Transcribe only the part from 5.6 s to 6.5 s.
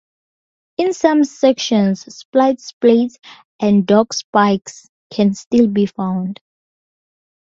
be found.